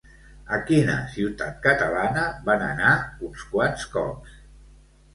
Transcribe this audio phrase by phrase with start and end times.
[0.55, 2.97] A quina ciutat catalana van anar
[3.31, 4.39] uns quants cops?